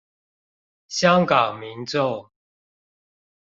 [0.87, 2.31] 香港民眾